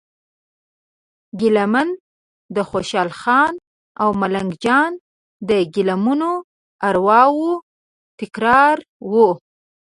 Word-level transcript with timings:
ګیله 1.39 1.65
من 1.73 1.89
د 2.55 2.57
خوشال 2.69 3.09
خان 3.19 3.53
او 4.01 4.09
ملنګ 4.21 4.51
جان 4.63 4.91
د 5.47 5.49
ګیله 5.73 5.95
منو 6.05 6.33
ارواوو 6.87 7.51
تکرار 8.19 8.77
و. 9.11 9.13